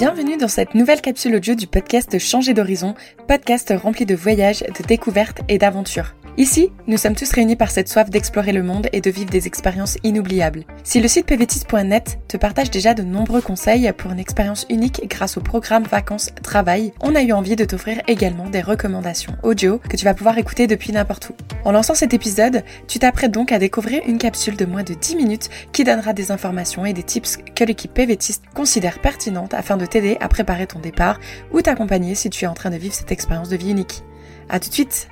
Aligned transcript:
Bienvenue 0.00 0.38
dans 0.38 0.48
cette 0.48 0.74
nouvelle 0.74 1.02
capsule 1.02 1.34
audio 1.34 1.54
du 1.54 1.66
podcast 1.66 2.18
Changer 2.18 2.54
d'horizon, 2.54 2.94
podcast 3.28 3.70
rempli 3.76 4.06
de 4.06 4.14
voyages, 4.14 4.60
de 4.60 4.82
découvertes 4.86 5.42
et 5.50 5.58
d'aventures. 5.58 6.14
Ici, 6.38 6.72
nous 6.86 6.96
sommes 6.96 7.16
tous 7.16 7.30
réunis 7.32 7.56
par 7.56 7.70
cette 7.70 7.88
soif 7.88 8.08
d'explorer 8.08 8.52
le 8.52 8.62
monde 8.62 8.88
et 8.92 9.00
de 9.00 9.10
vivre 9.10 9.30
des 9.30 9.46
expériences 9.46 9.98
inoubliables. 10.04 10.64
Si 10.84 11.00
le 11.00 11.08
site 11.08 11.26
pvtis.net 11.26 12.20
te 12.28 12.36
partage 12.36 12.70
déjà 12.70 12.94
de 12.94 13.02
nombreux 13.02 13.40
conseils 13.42 13.92
pour 13.98 14.12
une 14.12 14.20
expérience 14.20 14.64
unique 14.70 15.02
grâce 15.08 15.36
au 15.36 15.40
programme 15.40 15.82
Vacances 15.82 16.30
Travail, 16.42 16.92
on 17.00 17.16
a 17.16 17.22
eu 17.22 17.32
envie 17.32 17.56
de 17.56 17.64
t'offrir 17.64 18.00
également 18.06 18.48
des 18.48 18.60
recommandations 18.60 19.36
audio 19.42 19.78
que 19.78 19.96
tu 19.96 20.04
vas 20.04 20.14
pouvoir 20.14 20.38
écouter 20.38 20.66
depuis 20.68 20.92
n'importe 20.92 21.30
où. 21.30 21.34
En 21.64 21.72
lançant 21.72 21.94
cet 21.94 22.14
épisode, 22.14 22.62
tu 22.86 23.00
t'apprêtes 23.00 23.32
donc 23.32 23.50
à 23.50 23.58
découvrir 23.58 24.00
une 24.06 24.18
capsule 24.18 24.56
de 24.56 24.64
moins 24.64 24.84
de 24.84 24.94
10 24.94 25.16
minutes 25.16 25.50
qui 25.72 25.84
donnera 25.84 26.12
des 26.12 26.30
informations 26.30 26.86
et 26.86 26.92
des 26.92 27.02
tips 27.02 27.38
que 27.54 27.64
l'équipe 27.64 27.92
PVTiste 27.92 28.44
considère 28.54 29.00
pertinentes 29.00 29.52
afin 29.52 29.76
de 29.76 29.84
t'aider 29.84 30.16
à 30.20 30.28
préparer 30.28 30.68
ton 30.68 30.78
départ 30.78 31.18
ou 31.52 31.60
t'accompagner 31.60 32.14
si 32.14 32.30
tu 32.30 32.44
es 32.44 32.48
en 32.48 32.54
train 32.54 32.70
de 32.70 32.76
vivre 32.76 32.94
cette 32.94 33.12
expérience 33.12 33.48
de 33.48 33.56
vie 33.56 33.72
unique. 33.72 34.04
A 34.48 34.58
tout 34.58 34.68
de 34.68 34.74
suite 34.74 35.08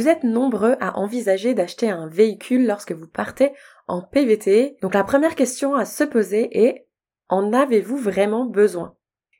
Vous 0.00 0.08
êtes 0.08 0.24
nombreux 0.24 0.76
à 0.80 0.98
envisager 0.98 1.52
d'acheter 1.52 1.90
un 1.90 2.06
véhicule 2.06 2.66
lorsque 2.66 2.92
vous 2.92 3.06
partez 3.06 3.52
en 3.86 4.00
PVT. 4.00 4.78
Donc 4.80 4.94
la 4.94 5.04
première 5.04 5.34
question 5.34 5.74
à 5.74 5.84
se 5.84 6.04
poser 6.04 6.64
est 6.64 6.86
en 7.28 7.52
avez-vous 7.52 7.98
vraiment 7.98 8.46
besoin? 8.46 8.96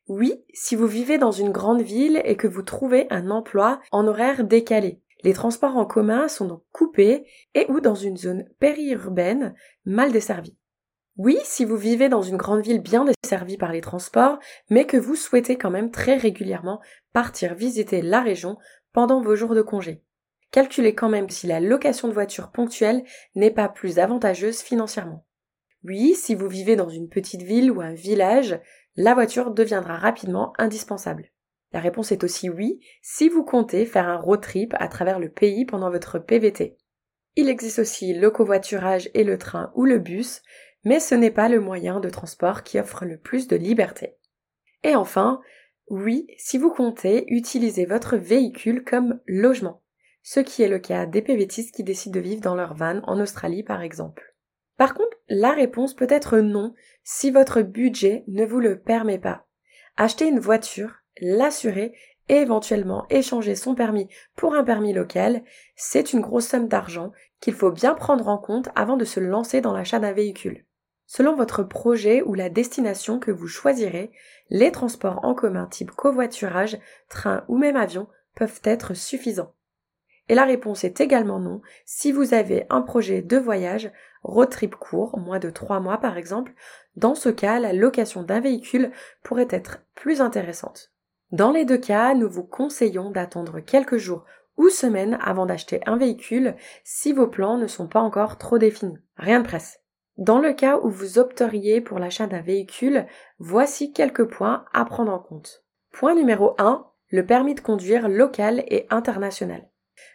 Oui, 0.06 0.44
si 0.52 0.76
vous 0.76 0.86
vivez 0.86 1.16
dans 1.16 1.30
une 1.30 1.50
grande 1.50 1.80
ville 1.80 2.20
et 2.26 2.36
que 2.36 2.46
vous 2.46 2.60
trouvez 2.60 3.06
un 3.08 3.30
emploi 3.30 3.80
en 3.90 4.06
horaire 4.06 4.44
décalé. 4.44 5.00
Les 5.24 5.32
transports 5.32 5.78
en 5.78 5.86
commun 5.86 6.28
sont 6.28 6.46
donc 6.46 6.62
coupés 6.72 7.24
et 7.54 7.64
ou 7.70 7.80
dans 7.80 7.94
une 7.94 8.18
zone 8.18 8.44
périurbaine 8.58 9.54
mal 9.86 10.12
desservie. 10.12 10.58
Oui, 11.16 11.38
si 11.42 11.64
vous 11.64 11.78
vivez 11.78 12.10
dans 12.10 12.20
une 12.20 12.36
grande 12.36 12.60
ville 12.60 12.82
bien 12.82 13.06
desservie 13.06 13.56
par 13.56 13.72
les 13.72 13.80
transports, 13.80 14.38
mais 14.68 14.84
que 14.84 14.98
vous 14.98 15.16
souhaitez 15.16 15.56
quand 15.56 15.70
même 15.70 15.90
très 15.90 16.18
régulièrement 16.18 16.82
partir 17.14 17.54
visiter 17.54 18.02
la 18.02 18.20
région 18.20 18.58
pendant 18.92 19.22
vos 19.22 19.36
jours 19.36 19.54
de 19.54 19.62
congé. 19.62 20.02
Calculez 20.50 20.94
quand 20.94 21.08
même 21.08 21.30
si 21.30 21.46
la 21.46 21.60
location 21.60 22.08
de 22.08 22.12
voiture 22.12 22.50
ponctuelle 22.50 23.04
n'est 23.34 23.52
pas 23.52 23.68
plus 23.68 23.98
avantageuse 23.98 24.60
financièrement. 24.60 25.24
Oui, 25.84 26.14
si 26.14 26.34
vous 26.34 26.48
vivez 26.48 26.76
dans 26.76 26.88
une 26.88 27.08
petite 27.08 27.42
ville 27.42 27.70
ou 27.70 27.80
un 27.80 27.94
village, 27.94 28.60
la 28.96 29.14
voiture 29.14 29.52
deviendra 29.52 29.96
rapidement 29.96 30.52
indispensable. 30.58 31.30
La 31.72 31.80
réponse 31.80 32.10
est 32.10 32.24
aussi 32.24 32.50
oui 32.50 32.80
si 33.00 33.28
vous 33.28 33.44
comptez 33.44 33.86
faire 33.86 34.08
un 34.08 34.16
road 34.16 34.40
trip 34.40 34.74
à 34.78 34.88
travers 34.88 35.20
le 35.20 35.30
pays 35.30 35.64
pendant 35.64 35.90
votre 35.90 36.18
PVT. 36.18 36.76
Il 37.36 37.48
existe 37.48 37.78
aussi 37.78 38.12
le 38.12 38.30
covoiturage 38.30 39.08
et 39.14 39.22
le 39.22 39.38
train 39.38 39.72
ou 39.76 39.84
le 39.84 40.00
bus, 40.00 40.42
mais 40.84 40.98
ce 40.98 41.14
n'est 41.14 41.30
pas 41.30 41.48
le 41.48 41.60
moyen 41.60 42.00
de 42.00 42.10
transport 42.10 42.64
qui 42.64 42.80
offre 42.80 43.04
le 43.04 43.18
plus 43.18 43.46
de 43.46 43.56
liberté. 43.56 44.16
Et 44.82 44.96
enfin, 44.96 45.40
oui, 45.88 46.26
si 46.38 46.58
vous 46.58 46.70
comptez 46.70 47.24
utiliser 47.32 47.86
votre 47.86 48.16
véhicule 48.16 48.84
comme 48.84 49.20
logement 49.26 49.82
ce 50.22 50.40
qui 50.40 50.62
est 50.62 50.68
le 50.68 50.78
cas 50.78 51.06
des 51.06 51.22
PVTistes 51.22 51.74
qui 51.74 51.84
décident 51.84 52.14
de 52.14 52.20
vivre 52.20 52.42
dans 52.42 52.54
leur 52.54 52.74
van 52.74 53.00
en 53.04 53.20
Australie 53.20 53.62
par 53.62 53.82
exemple. 53.82 54.34
Par 54.76 54.94
contre, 54.94 55.16
la 55.28 55.52
réponse 55.52 55.94
peut 55.94 56.06
être 56.08 56.38
non 56.38 56.74
si 57.04 57.30
votre 57.30 57.62
budget 57.62 58.24
ne 58.28 58.46
vous 58.46 58.60
le 58.60 58.78
permet 58.78 59.18
pas. 59.18 59.46
Acheter 59.96 60.26
une 60.26 60.40
voiture, 60.40 61.02
l'assurer 61.20 61.94
et 62.30 62.36
éventuellement 62.36 63.06
échanger 63.10 63.56
son 63.56 63.74
permis 63.74 64.08
pour 64.36 64.54
un 64.54 64.64
permis 64.64 64.92
local, 64.92 65.42
c'est 65.76 66.12
une 66.12 66.20
grosse 66.20 66.46
somme 66.46 66.68
d'argent 66.68 67.12
qu'il 67.40 67.54
faut 67.54 67.72
bien 67.72 67.94
prendre 67.94 68.28
en 68.28 68.38
compte 68.38 68.68
avant 68.74 68.96
de 68.96 69.04
se 69.04 69.20
lancer 69.20 69.60
dans 69.60 69.72
l'achat 69.72 69.98
d'un 69.98 70.12
véhicule. 70.12 70.64
Selon 71.06 71.34
votre 71.34 71.64
projet 71.64 72.22
ou 72.22 72.34
la 72.34 72.48
destination 72.48 73.18
que 73.18 73.32
vous 73.32 73.48
choisirez, 73.48 74.12
les 74.48 74.70
transports 74.70 75.24
en 75.24 75.34
commun 75.34 75.66
type 75.66 75.90
covoiturage, 75.90 76.78
train 77.08 77.44
ou 77.48 77.58
même 77.58 77.76
avion 77.76 78.06
peuvent 78.36 78.60
être 78.62 78.94
suffisants. 78.94 79.52
Et 80.30 80.36
la 80.36 80.44
réponse 80.44 80.84
est 80.84 81.00
également 81.00 81.40
non 81.40 81.60
si 81.84 82.12
vous 82.12 82.34
avez 82.34 82.64
un 82.70 82.82
projet 82.82 83.20
de 83.20 83.36
voyage, 83.36 83.90
road 84.22 84.48
trip 84.48 84.76
court, 84.76 85.18
moins 85.18 85.40
de 85.40 85.50
3 85.50 85.80
mois 85.80 85.98
par 85.98 86.16
exemple. 86.16 86.52
Dans 86.94 87.16
ce 87.16 87.30
cas, 87.30 87.58
la 87.58 87.72
location 87.72 88.22
d'un 88.22 88.38
véhicule 88.38 88.92
pourrait 89.24 89.48
être 89.50 89.78
plus 89.96 90.20
intéressante. 90.20 90.92
Dans 91.32 91.50
les 91.50 91.64
deux 91.64 91.78
cas, 91.78 92.14
nous 92.14 92.30
vous 92.30 92.44
conseillons 92.44 93.10
d'attendre 93.10 93.58
quelques 93.58 93.96
jours 93.96 94.24
ou 94.56 94.68
semaines 94.68 95.18
avant 95.20 95.46
d'acheter 95.46 95.80
un 95.86 95.96
véhicule 95.96 96.54
si 96.84 97.12
vos 97.12 97.26
plans 97.26 97.58
ne 97.58 97.66
sont 97.66 97.88
pas 97.88 98.00
encore 98.00 98.38
trop 98.38 98.58
définis. 98.58 98.98
Rien 99.16 99.40
de 99.40 99.48
presse. 99.48 99.80
Dans 100.16 100.38
le 100.38 100.52
cas 100.52 100.78
où 100.78 100.90
vous 100.90 101.18
opteriez 101.18 101.80
pour 101.80 101.98
l'achat 101.98 102.28
d'un 102.28 102.42
véhicule, 102.42 103.04
voici 103.40 103.92
quelques 103.92 104.30
points 104.30 104.64
à 104.72 104.84
prendre 104.84 105.12
en 105.12 105.18
compte. 105.18 105.64
Point 105.90 106.14
numéro 106.14 106.54
1, 106.58 106.86
le 107.08 107.26
permis 107.26 107.56
de 107.56 107.60
conduire 107.60 108.08
local 108.08 108.62
et 108.68 108.86
international 108.90 109.66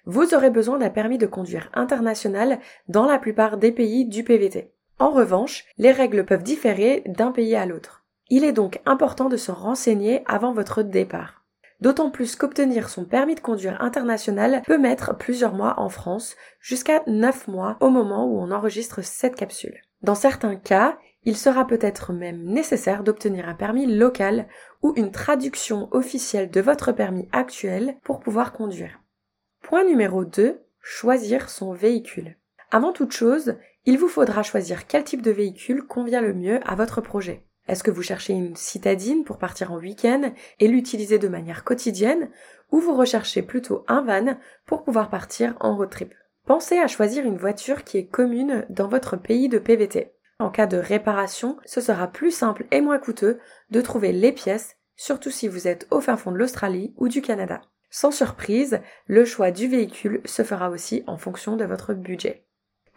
vous 0.05 0.33
aurez 0.33 0.49
besoin 0.49 0.77
d'un 0.77 0.89
permis 0.89 1.17
de 1.17 1.25
conduire 1.25 1.69
international 1.73 2.59
dans 2.87 3.05
la 3.05 3.19
plupart 3.19 3.57
des 3.57 3.71
pays 3.71 4.05
du 4.05 4.23
PVT. 4.23 4.71
En 4.99 5.09
revanche, 5.09 5.65
les 5.77 5.91
règles 5.91 6.25
peuvent 6.25 6.43
différer 6.43 7.03
d'un 7.05 7.31
pays 7.31 7.55
à 7.55 7.65
l'autre. 7.65 8.05
Il 8.29 8.43
est 8.43 8.53
donc 8.53 8.81
important 8.85 9.29
de 9.29 9.37
se 9.37 9.51
renseigner 9.51 10.23
avant 10.25 10.53
votre 10.53 10.81
départ. 10.81 11.45
D'autant 11.81 12.09
plus 12.09 12.35
qu'obtenir 12.35 12.89
son 12.89 13.03
permis 13.03 13.35
de 13.35 13.41
conduire 13.41 13.81
international 13.81 14.61
peut 14.65 14.77
mettre 14.77 15.15
plusieurs 15.15 15.53
mois 15.53 15.75
en 15.77 15.89
France, 15.89 16.35
jusqu'à 16.59 17.03
9 17.05 17.47
mois 17.49 17.77
au 17.81 17.89
moment 17.89 18.25
où 18.25 18.39
on 18.39 18.51
enregistre 18.51 19.03
cette 19.03 19.35
capsule. 19.35 19.81
Dans 20.01 20.15
certains 20.15 20.55
cas, 20.55 20.97
il 21.25 21.35
sera 21.35 21.67
peut-être 21.67 22.13
même 22.13 22.43
nécessaire 22.43 23.03
d'obtenir 23.03 23.49
un 23.49 23.55
permis 23.55 23.87
local 23.87 24.47
ou 24.81 24.93
une 24.95 25.11
traduction 25.11 25.89
officielle 25.91 26.49
de 26.49 26.61
votre 26.61 26.91
permis 26.91 27.27
actuel 27.31 27.97
pour 28.03 28.19
pouvoir 28.19 28.53
conduire. 28.53 29.01
Point 29.67 29.83
numéro 29.83 30.25
2. 30.25 30.61
Choisir 30.79 31.49
son 31.49 31.73
véhicule. 31.73 32.37
Avant 32.69 32.93
toute 32.93 33.13
chose, 33.13 33.55
il 33.85 33.97
vous 33.97 34.07
faudra 34.07 34.43
choisir 34.43 34.85
quel 34.85 35.03
type 35.03 35.23
de 35.23 35.31
véhicule 35.31 35.87
convient 35.87 36.21
le 36.21 36.35
mieux 36.35 36.59
à 36.69 36.75
votre 36.75 37.01
projet. 37.01 37.47
Est-ce 37.67 37.83
que 37.83 37.89
vous 37.89 38.03
cherchez 38.03 38.33
une 38.33 38.55
citadine 38.55 39.23
pour 39.23 39.39
partir 39.39 39.71
en 39.71 39.79
week-end 39.79 40.31
et 40.59 40.67
l'utiliser 40.67 41.17
de 41.17 41.27
manière 41.27 41.63
quotidienne 41.63 42.29
ou 42.71 42.79
vous 42.79 42.95
recherchez 42.95 43.41
plutôt 43.41 43.83
un 43.87 44.03
van 44.03 44.37
pour 44.67 44.83
pouvoir 44.83 45.09
partir 45.09 45.55
en 45.59 45.75
road 45.75 45.89
trip? 45.89 46.13
Pensez 46.45 46.77
à 46.77 46.85
choisir 46.85 47.25
une 47.25 47.39
voiture 47.39 47.83
qui 47.83 47.97
est 47.97 48.05
commune 48.05 48.67
dans 48.69 48.87
votre 48.87 49.17
pays 49.17 49.49
de 49.49 49.57
PVT. 49.57 50.13
En 50.37 50.51
cas 50.51 50.67
de 50.67 50.77
réparation, 50.77 51.57
ce 51.65 51.81
sera 51.81 52.05
plus 52.05 52.29
simple 52.29 52.67
et 52.69 52.81
moins 52.81 52.99
coûteux 52.99 53.39
de 53.71 53.81
trouver 53.81 54.11
les 54.11 54.31
pièces, 54.31 54.75
surtout 54.95 55.31
si 55.31 55.47
vous 55.47 55.67
êtes 55.67 55.87
au 55.89 56.01
fin 56.01 56.17
fond 56.17 56.31
de 56.31 56.37
l'Australie 56.37 56.93
ou 56.97 57.07
du 57.07 57.23
Canada. 57.23 57.61
Sans 57.97 58.11
surprise, 58.11 58.81
le 59.07 59.23
choix 59.23 59.51
du 59.51 59.69
véhicule 59.69 60.19
se 60.25 60.43
fera 60.43 60.69
aussi 60.69 61.05
en 61.07 61.17
fonction 61.17 61.55
de 61.55 61.63
votre 61.63 61.93
budget. 61.93 62.43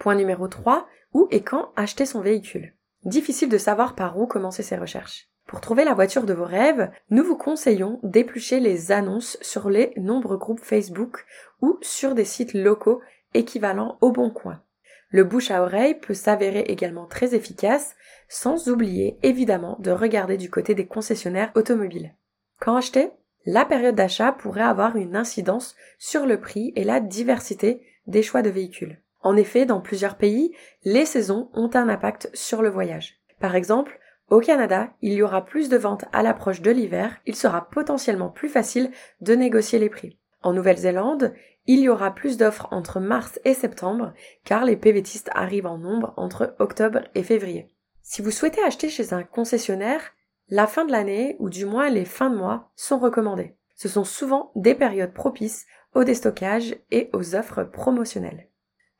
Point 0.00 0.16
numéro 0.16 0.48
3, 0.48 0.88
où 1.14 1.28
et 1.30 1.44
quand 1.44 1.70
acheter 1.76 2.04
son 2.04 2.20
véhicule? 2.20 2.74
Difficile 3.04 3.48
de 3.48 3.58
savoir 3.58 3.94
par 3.94 4.18
où 4.18 4.26
commencer 4.26 4.64
ses 4.64 4.76
recherches. 4.76 5.28
Pour 5.46 5.60
trouver 5.60 5.84
la 5.84 5.94
voiture 5.94 6.24
de 6.24 6.34
vos 6.34 6.44
rêves, 6.44 6.90
nous 7.10 7.22
vous 7.22 7.36
conseillons 7.36 8.00
d'éplucher 8.02 8.58
les 8.58 8.90
annonces 8.90 9.38
sur 9.40 9.70
les 9.70 9.92
nombreux 9.96 10.36
groupes 10.36 10.64
Facebook 10.64 11.24
ou 11.62 11.78
sur 11.80 12.16
des 12.16 12.24
sites 12.24 12.54
locaux 12.54 13.00
équivalents 13.34 13.98
au 14.00 14.10
bon 14.10 14.30
coin. 14.30 14.64
Le 15.10 15.22
bouche 15.22 15.52
à 15.52 15.62
oreille 15.62 15.94
peut 15.94 16.12
s'avérer 16.12 16.62
également 16.62 17.06
très 17.06 17.36
efficace, 17.36 17.94
sans 18.28 18.68
oublier 18.68 19.16
évidemment 19.22 19.76
de 19.78 19.92
regarder 19.92 20.36
du 20.36 20.50
côté 20.50 20.74
des 20.74 20.88
concessionnaires 20.88 21.52
automobiles. 21.54 22.16
Quand 22.58 22.74
acheter? 22.74 23.12
La 23.46 23.64
période 23.64 23.94
d'achat 23.94 24.32
pourrait 24.32 24.60
avoir 24.60 24.96
une 24.96 25.16
incidence 25.16 25.74
sur 25.98 26.26
le 26.26 26.40
prix 26.40 26.72
et 26.76 26.84
la 26.84 27.00
diversité 27.00 27.82
des 28.06 28.22
choix 28.22 28.42
de 28.42 28.50
véhicules. 28.50 29.00
En 29.22 29.36
effet, 29.36 29.66
dans 29.66 29.80
plusieurs 29.80 30.16
pays, 30.16 30.54
les 30.84 31.06
saisons 31.06 31.50
ont 31.54 31.70
un 31.74 31.88
impact 31.88 32.30
sur 32.34 32.62
le 32.62 32.68
voyage. 32.68 33.20
Par 33.40 33.54
exemple, 33.54 33.98
au 34.30 34.40
Canada, 34.40 34.90
il 35.00 35.14
y 35.14 35.22
aura 35.22 35.44
plus 35.44 35.68
de 35.68 35.76
ventes 35.76 36.04
à 36.12 36.22
l'approche 36.22 36.60
de 36.60 36.70
l'hiver, 36.70 37.16
il 37.26 37.34
sera 37.34 37.68
potentiellement 37.70 38.28
plus 38.28 38.48
facile 38.48 38.90
de 39.20 39.34
négocier 39.34 39.78
les 39.78 39.88
prix. 39.88 40.18
En 40.42 40.52
Nouvelle-Zélande, 40.52 41.34
il 41.66 41.80
y 41.80 41.88
aura 41.88 42.14
plus 42.14 42.36
d'offres 42.36 42.68
entre 42.70 43.00
mars 43.00 43.40
et 43.44 43.54
septembre, 43.54 44.12
car 44.44 44.64
les 44.64 44.76
PVTistes 44.76 45.30
arrivent 45.34 45.66
en 45.66 45.78
nombre 45.78 46.14
entre 46.16 46.54
octobre 46.58 47.00
et 47.14 47.22
février. 47.22 47.68
Si 48.02 48.22
vous 48.22 48.30
souhaitez 48.30 48.62
acheter 48.62 48.88
chez 48.88 49.12
un 49.12 49.22
concessionnaire, 49.22 50.00
la 50.48 50.66
fin 50.66 50.84
de 50.84 50.92
l'année, 50.92 51.36
ou 51.38 51.50
du 51.50 51.66
moins 51.66 51.90
les 51.90 52.04
fins 52.04 52.30
de 52.30 52.36
mois, 52.36 52.70
sont 52.76 52.98
recommandées. 52.98 53.56
Ce 53.74 53.88
sont 53.88 54.04
souvent 54.04 54.52
des 54.54 54.74
périodes 54.74 55.12
propices 55.12 55.66
au 55.94 56.04
déstockage 56.04 56.76
et 56.90 57.10
aux 57.12 57.34
offres 57.34 57.64
promotionnelles. 57.64 58.48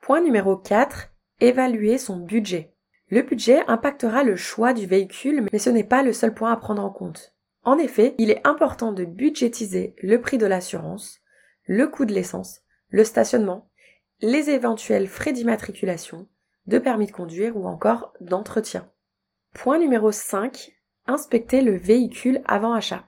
Point 0.01 0.21
numéro 0.21 0.55
4. 0.55 1.09
Évaluer 1.41 1.97
son 1.97 2.17
budget. 2.17 2.73
Le 3.09 3.21
budget 3.21 3.63
impactera 3.67 4.23
le 4.23 4.35
choix 4.35 4.73
du 4.73 4.85
véhicule, 4.85 5.47
mais 5.51 5.59
ce 5.59 5.69
n'est 5.69 5.83
pas 5.83 6.03
le 6.03 6.13
seul 6.13 6.33
point 6.33 6.51
à 6.51 6.57
prendre 6.57 6.83
en 6.83 6.89
compte. 6.89 7.33
En 7.63 7.77
effet, 7.77 8.15
il 8.17 8.29
est 8.29 8.45
important 8.47 8.91
de 8.91 9.05
budgétiser 9.05 9.95
le 10.01 10.21
prix 10.21 10.37
de 10.37 10.45
l'assurance, 10.45 11.19
le 11.65 11.87
coût 11.87 12.05
de 12.05 12.13
l'essence, 12.13 12.61
le 12.89 13.03
stationnement 13.03 13.69
les 14.21 14.49
éventuels 14.49 15.07
frais 15.07 15.31
d'immatriculation, 15.31 16.27
de 16.67 16.77
permis 16.77 17.07
de 17.07 17.11
conduire 17.11 17.55
ou 17.55 17.65
encore 17.65 18.13
d'entretien. 18.19 18.89
Point 19.53 19.79
numéro 19.79 20.11
5. 20.11 20.71
Inspectez 21.09 21.63
le 21.63 21.75
véhicule 21.75 22.43
avant 22.45 22.71
achat. 22.71 23.03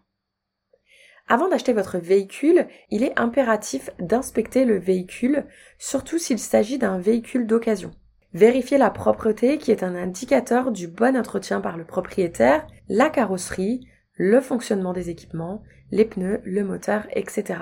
Avant 1.27 1.49
d'acheter 1.49 1.71
votre 1.71 1.99
véhicule, 1.99 2.67
il 2.89 3.03
est 3.03 3.13
impératif 3.19 3.91
d'inspecter 3.99 4.65
le 4.65 4.79
véhicule, 4.79 5.45
surtout 5.77 6.17
s'il 6.17 6.39
s'agit 6.39 6.79
d'un 6.79 6.97
véhicule 6.97 7.45
d'occasion. 7.45 7.91
Vérifiez 8.33 8.79
la 8.79 8.89
propreté 8.89 9.59
qui 9.59 9.69
est 9.69 9.83
un 9.83 9.93
indicateur 9.93 10.71
du 10.71 10.87
bon 10.87 11.15
entretien 11.15 11.61
par 11.61 11.77
le 11.77 11.85
propriétaire, 11.85 12.65
la 12.89 13.11
carrosserie, 13.11 13.87
le 14.13 14.41
fonctionnement 14.41 14.93
des 14.93 15.11
équipements, 15.11 15.61
les 15.91 16.05
pneus, 16.05 16.41
le 16.43 16.63
moteur, 16.63 17.05
etc. 17.11 17.59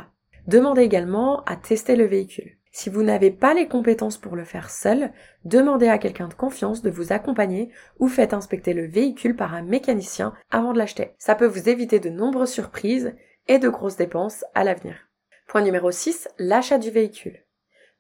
Demandez 0.48 0.84
également 0.84 1.44
à 1.44 1.58
tester 1.58 1.98
le 1.98 2.06
véhicule. 2.06 2.59
Si 2.72 2.90
vous 2.90 3.02
n'avez 3.02 3.32
pas 3.32 3.54
les 3.54 3.68
compétences 3.68 4.18
pour 4.18 4.36
le 4.36 4.44
faire 4.44 4.70
seul, 4.70 5.12
demandez 5.44 5.88
à 5.88 5.98
quelqu'un 5.98 6.28
de 6.28 6.34
confiance 6.34 6.82
de 6.82 6.92
vous 6.92 7.12
accompagner 7.12 7.70
ou 7.98 8.08
faites 8.08 8.34
inspecter 8.34 8.74
le 8.74 8.86
véhicule 8.86 9.36
par 9.36 9.54
un 9.54 9.64
mécanicien 9.64 10.34
avant 10.52 10.74
de 10.74 10.78
l'acheter. 10.78 11.14
Ça 11.18 11.36
peut 11.36 11.48
vous 11.48 11.68
éviter 11.68 12.00
de 12.00 12.10
nombreuses 12.10 12.52
surprises 12.52 13.16
et 13.48 13.58
de 13.58 13.70
grosses 13.70 13.98
dépenses 13.98 14.46
à 14.54 14.64
l'avenir. 14.64 14.96
Point 15.48 15.62
numéro 15.62 15.90
6, 15.90 16.30
l'achat 16.38 16.78
du 16.78 16.92
véhicule. 16.92 17.44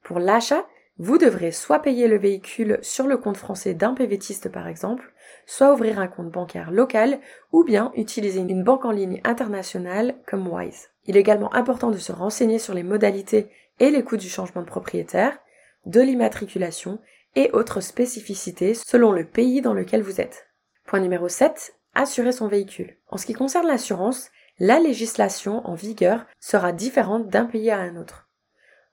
Pour 0.03 0.19
l'achat, 0.19 0.65
vous 0.99 1.17
devrez 1.17 1.51
soit 1.51 1.79
payer 1.79 2.07
le 2.07 2.17
véhicule 2.17 2.77
sur 2.81 3.07
le 3.07 3.17
compte 3.17 3.37
français 3.37 3.73
d'un 3.73 3.93
PVTiste 3.93 4.49
par 4.51 4.67
exemple, 4.67 5.13
soit 5.45 5.73
ouvrir 5.73 5.99
un 5.99 6.07
compte 6.07 6.29
bancaire 6.29 6.71
local 6.71 7.19
ou 7.51 7.63
bien 7.63 7.91
utiliser 7.95 8.41
une 8.41 8.63
banque 8.63 8.85
en 8.85 8.91
ligne 8.91 9.21
internationale 9.23 10.15
comme 10.27 10.47
Wise. 10.47 10.89
Il 11.09 11.17
est 11.17 11.21
également 11.21 11.51
important 11.55 11.89
de 11.89 11.97
se 11.97 12.11
renseigner 12.11 12.59
sur 12.59 12.75
les 12.75 12.83
modalités 12.83 13.49
et 13.79 13.89
les 13.89 14.03
coûts 14.03 14.15
du 14.15 14.29
changement 14.29 14.61
de 14.61 14.67
propriétaire, 14.67 15.39
de 15.87 16.01
l'immatriculation 16.01 16.99
et 17.35 17.49
autres 17.51 17.81
spécificités 17.81 18.75
selon 18.75 19.11
le 19.11 19.25
pays 19.25 19.61
dans 19.61 19.73
lequel 19.73 20.03
vous 20.03 20.21
êtes. 20.21 20.45
Point 20.85 20.99
numéro 20.99 21.27
7, 21.27 21.73
assurer 21.95 22.31
son 22.31 22.47
véhicule. 22.47 22.95
En 23.07 23.17
ce 23.17 23.25
qui 23.25 23.33
concerne 23.33 23.65
l'assurance, 23.65 24.29
la 24.59 24.79
législation 24.79 25.67
en 25.67 25.73
vigueur 25.73 26.27
sera 26.39 26.73
différente 26.73 27.27
d'un 27.27 27.45
pays 27.45 27.71
à 27.71 27.79
un 27.79 27.95
autre. 27.95 28.29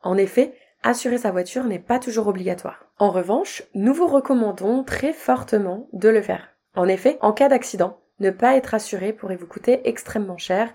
En 0.00 0.16
effet, 0.16 0.54
assurer 0.82 1.18
sa 1.18 1.32
voiture 1.32 1.64
n'est 1.64 1.78
pas 1.78 1.98
toujours 1.98 2.28
obligatoire. 2.28 2.86
En 2.98 3.10
revanche, 3.10 3.62
nous 3.74 3.92
vous 3.92 4.06
recommandons 4.06 4.84
très 4.84 5.12
fortement 5.12 5.86
de 5.92 6.08
le 6.08 6.22
faire. 6.22 6.48
En 6.76 6.88
effet, 6.88 7.18
en 7.20 7.34
cas 7.34 7.50
d'accident, 7.50 8.00
ne 8.20 8.30
pas 8.30 8.56
être 8.56 8.72
assuré 8.72 9.12
pourrait 9.12 9.36
vous 9.36 9.46
coûter 9.46 9.86
extrêmement 9.86 10.38
cher, 10.38 10.72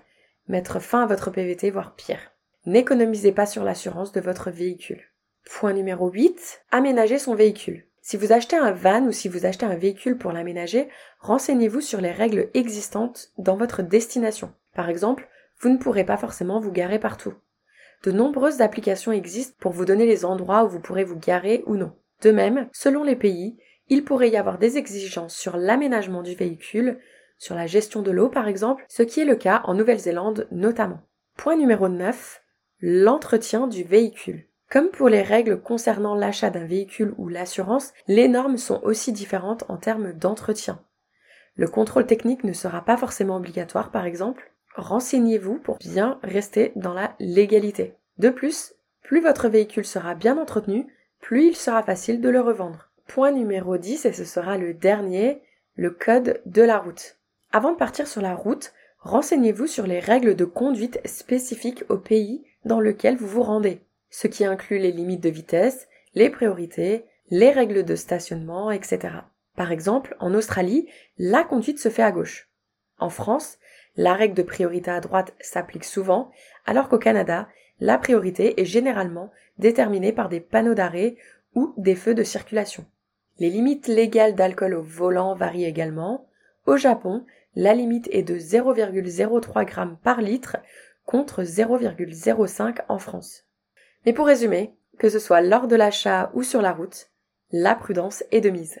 mettre 0.48 0.80
fin 0.80 1.02
à 1.02 1.06
votre 1.06 1.30
PVT, 1.30 1.70
voire 1.70 1.94
pire. 1.94 2.32
N'économisez 2.66 3.32
pas 3.32 3.46
sur 3.46 3.64
l'assurance 3.64 4.12
de 4.12 4.20
votre 4.20 4.50
véhicule. 4.50 5.02
Point 5.44 5.72
numéro 5.72 6.10
8. 6.10 6.62
Aménager 6.70 7.18
son 7.18 7.34
véhicule. 7.34 7.86
Si 8.00 8.16
vous 8.16 8.32
achetez 8.32 8.56
un 8.56 8.72
van 8.72 9.04
ou 9.04 9.12
si 9.12 9.28
vous 9.28 9.46
achetez 9.46 9.66
un 9.66 9.76
véhicule 9.76 10.18
pour 10.18 10.32
l'aménager, 10.32 10.88
renseignez-vous 11.20 11.80
sur 11.80 12.00
les 12.00 12.10
règles 12.10 12.48
existantes 12.54 13.30
dans 13.38 13.56
votre 13.56 13.82
destination. 13.82 14.52
Par 14.74 14.88
exemple, 14.88 15.28
vous 15.60 15.68
ne 15.68 15.78
pourrez 15.78 16.04
pas 16.04 16.16
forcément 16.16 16.60
vous 16.60 16.72
garer 16.72 16.98
partout. 16.98 17.34
De 18.04 18.10
nombreuses 18.10 18.60
applications 18.60 19.12
existent 19.12 19.56
pour 19.60 19.72
vous 19.72 19.84
donner 19.84 20.06
les 20.06 20.24
endroits 20.24 20.64
où 20.64 20.68
vous 20.68 20.80
pourrez 20.80 21.04
vous 21.04 21.18
garer 21.18 21.62
ou 21.66 21.76
non. 21.76 21.92
De 22.22 22.32
même, 22.32 22.68
selon 22.72 23.04
les 23.04 23.14
pays, 23.16 23.56
il 23.88 24.04
pourrait 24.04 24.30
y 24.30 24.36
avoir 24.36 24.58
des 24.58 24.78
exigences 24.78 25.36
sur 25.36 25.56
l'aménagement 25.56 26.22
du 26.22 26.34
véhicule, 26.34 26.98
sur 27.42 27.56
la 27.56 27.66
gestion 27.66 28.02
de 28.02 28.12
l'eau 28.12 28.28
par 28.28 28.46
exemple, 28.46 28.84
ce 28.88 29.02
qui 29.02 29.20
est 29.20 29.24
le 29.24 29.34
cas 29.34 29.62
en 29.64 29.74
Nouvelle-Zélande 29.74 30.46
notamment. 30.52 31.00
Point 31.36 31.56
numéro 31.56 31.88
9. 31.88 32.40
L'entretien 32.80 33.66
du 33.66 33.82
véhicule. 33.82 34.46
Comme 34.70 34.90
pour 34.90 35.08
les 35.08 35.22
règles 35.22 35.60
concernant 35.60 36.14
l'achat 36.14 36.50
d'un 36.50 36.66
véhicule 36.66 37.14
ou 37.18 37.28
l'assurance, 37.28 37.92
les 38.06 38.28
normes 38.28 38.58
sont 38.58 38.80
aussi 38.84 39.10
différentes 39.12 39.64
en 39.68 39.76
termes 39.76 40.12
d'entretien. 40.12 40.80
Le 41.56 41.66
contrôle 41.66 42.06
technique 42.06 42.44
ne 42.44 42.52
sera 42.52 42.84
pas 42.84 42.96
forcément 42.96 43.36
obligatoire 43.38 43.90
par 43.90 44.06
exemple, 44.06 44.52
Renseignez-vous 44.76 45.58
pour 45.58 45.78
bien 45.78 46.18
rester 46.22 46.72
dans 46.76 46.94
la 46.94 47.14
légalité. 47.18 47.94
De 48.18 48.30
plus, 48.30 48.74
plus 49.02 49.20
votre 49.20 49.48
véhicule 49.48 49.84
sera 49.84 50.14
bien 50.14 50.38
entretenu, 50.38 50.86
plus 51.20 51.48
il 51.48 51.56
sera 51.56 51.82
facile 51.82 52.20
de 52.20 52.28
le 52.28 52.40
revendre. 52.40 52.90
Point 53.06 53.32
numéro 53.32 53.76
10, 53.76 54.06
et 54.06 54.12
ce 54.12 54.24
sera 54.24 54.56
le 54.56 54.72
dernier, 54.72 55.42
le 55.74 55.90
code 55.90 56.40
de 56.46 56.62
la 56.62 56.78
route. 56.78 57.18
Avant 57.54 57.72
de 57.72 57.76
partir 57.76 58.08
sur 58.08 58.22
la 58.22 58.34
route, 58.34 58.72
renseignez-vous 59.00 59.66
sur 59.66 59.86
les 59.86 60.00
règles 60.00 60.34
de 60.34 60.46
conduite 60.46 61.06
spécifiques 61.06 61.84
au 61.90 61.98
pays 61.98 62.42
dans 62.64 62.80
lequel 62.80 63.16
vous 63.16 63.26
vous 63.26 63.42
rendez, 63.42 63.82
ce 64.08 64.26
qui 64.26 64.46
inclut 64.46 64.78
les 64.78 64.90
limites 64.90 65.22
de 65.22 65.28
vitesse, 65.28 65.86
les 66.14 66.30
priorités, 66.30 67.04
les 67.28 67.50
règles 67.50 67.84
de 67.84 67.94
stationnement, 67.94 68.70
etc. 68.70 69.16
Par 69.54 69.70
exemple, 69.70 70.16
en 70.18 70.32
Australie, 70.32 70.88
la 71.18 71.44
conduite 71.44 71.78
se 71.78 71.90
fait 71.90 72.02
à 72.02 72.10
gauche. 72.10 72.48
En 72.98 73.10
France, 73.10 73.58
la 73.96 74.14
règle 74.14 74.34
de 74.34 74.42
priorité 74.42 74.90
à 74.90 75.00
droite 75.00 75.34
s'applique 75.38 75.84
souvent, 75.84 76.30
alors 76.64 76.88
qu'au 76.88 76.98
Canada, 76.98 77.48
la 77.80 77.98
priorité 77.98 78.58
est 78.62 78.64
généralement 78.64 79.30
déterminée 79.58 80.12
par 80.12 80.30
des 80.30 80.40
panneaux 80.40 80.74
d'arrêt 80.74 81.16
ou 81.54 81.74
des 81.76 81.96
feux 81.96 82.14
de 82.14 82.22
circulation. 82.22 82.86
Les 83.38 83.50
limites 83.50 83.88
légales 83.88 84.34
d'alcool 84.34 84.72
au 84.72 84.82
volant 84.82 85.34
varient 85.34 85.66
également. 85.66 86.26
Au 86.64 86.78
Japon, 86.78 87.26
la 87.54 87.74
limite 87.74 88.08
est 88.12 88.22
de 88.22 88.36
0,03 88.36 89.68
g 89.68 89.96
par 90.02 90.20
litre 90.20 90.56
contre 91.04 91.42
0,05 91.42 92.78
en 92.88 92.98
France. 92.98 93.44
Mais 94.06 94.12
pour 94.12 94.26
résumer, 94.26 94.74
que 94.98 95.08
ce 95.08 95.18
soit 95.18 95.40
lors 95.40 95.68
de 95.68 95.76
l'achat 95.76 96.30
ou 96.34 96.42
sur 96.42 96.62
la 96.62 96.72
route, 96.72 97.10
la 97.50 97.74
prudence 97.74 98.24
est 98.30 98.40
de 98.40 98.50
mise. 98.50 98.80